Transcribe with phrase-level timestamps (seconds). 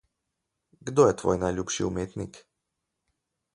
[0.89, 2.43] Kdo je tvoj najljubši umetnik?